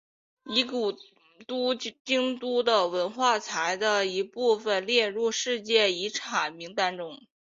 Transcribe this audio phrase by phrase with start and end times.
[0.45, 0.97] 以古
[1.45, 7.19] 都京都的文化财的一部份列入世界遗产名单中。